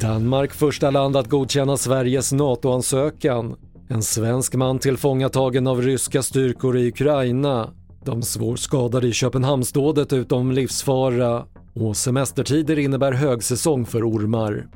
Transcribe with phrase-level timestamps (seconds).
[0.00, 3.56] Danmark första land att godkänna Sveriges NATO-ansökan.
[3.88, 7.70] En svensk man tillfångatagen av ryska styrkor i Ukraina.
[8.04, 11.44] De svårt skadade i Köpenhamnsdådet utom livsfara.
[11.74, 14.66] Och semestertider innebär högsäsong för ormar.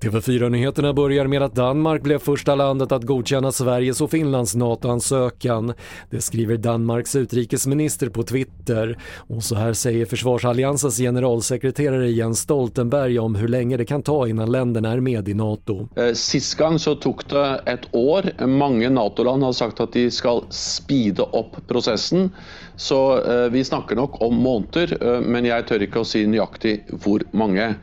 [0.00, 5.72] TV4-nyheterna börjar med att Danmark blev första landet att godkänna Sveriges och Finlands NATO-ansökan.
[6.10, 8.98] Det skriver Danmarks utrikesminister på Twitter.
[9.16, 14.52] Och så här säger försvarsalliansens generalsekreterare Jens Stoltenberg om hur länge det kan ta innan
[14.52, 15.88] länderna är med i NATO.
[15.96, 18.46] Eh, sist gång så tog det ett år.
[18.46, 22.30] Många NATO-land har sagt att de ska speeda upp processen.
[22.76, 26.90] Så eh, vi snackar nog om månader, eh, men jag tör inte att säga nöjaktigt
[27.04, 27.74] hur många.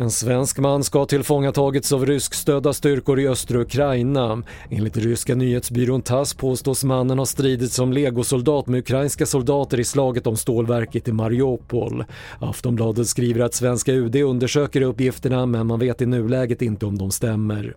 [0.00, 4.42] En svensk man ska ha tillfångatagits av ryskstödda styrkor i östra Ukraina.
[4.70, 10.26] Enligt ryska nyhetsbyrån TASS påstås mannen ha stridit som legosoldat med ukrainska soldater i slaget
[10.26, 12.04] om stålverket i Mariupol.
[12.40, 17.10] Aftonbladet skriver att svenska UD undersöker uppgifterna men man vet i nuläget inte om de
[17.10, 17.76] stämmer.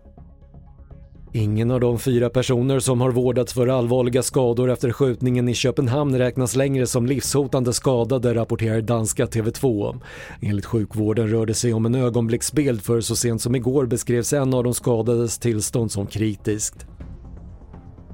[1.33, 6.17] Ingen av de fyra personer som har vårdats för allvarliga skador efter skjutningen i Köpenhamn
[6.17, 9.99] räknas längre som livshotande skadade, rapporterar danska TV2.
[10.41, 14.53] Enligt sjukvården rör det sig om en ögonblicksbild för så sent som igår beskrevs en
[14.53, 16.85] av de skadades tillstånd som kritiskt.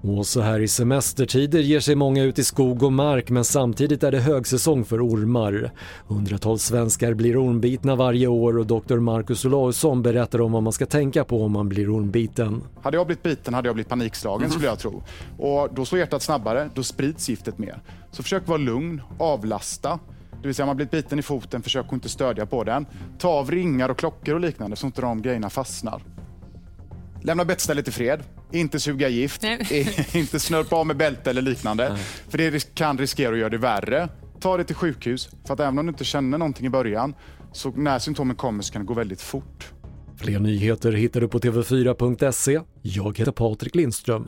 [0.02, 4.04] Och så här i semestertider ger sig många ut i skog och mark men samtidigt
[4.04, 5.72] är det högsäsong för ormar.
[6.08, 8.98] Hundratals svenskar blir ormbitna varje år och Dr.
[8.98, 12.64] Marcus Olausson berättar om vad man ska tänka på om man blir ormbiten.
[12.82, 15.04] Hade jag blivit biten hade jag blivit panikslagen skulle jag tro.
[15.38, 17.82] Och då slår hjärtat snabbare, då sprids giftet mer.
[18.12, 20.00] Så försök vara lugn, avlasta.
[20.42, 22.86] Det vill säga om man blivit biten i foten, försök inte stödja på den.
[23.18, 26.02] Ta av ringar och klockor och liknande så inte de grejerna fastnar.
[27.28, 28.24] Lämna bettstället i fred.
[28.52, 29.44] Inte suga gift.
[30.14, 31.90] inte snörpa av med bälte eller liknande.
[31.90, 32.04] Nej.
[32.30, 34.10] För det kan riskera att göra det värre.
[34.40, 35.30] Ta det till sjukhus.
[35.48, 37.14] För att även om du inte känner någonting i början,
[37.54, 39.72] så när symptomen kommer så kan det gå väldigt fort.
[40.18, 42.60] Fler nyheter hittar du på TV4.se.
[42.82, 44.28] Jag heter Patrik Lindström.